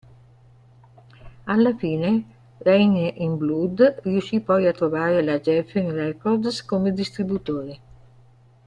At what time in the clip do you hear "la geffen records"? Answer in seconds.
5.21-6.65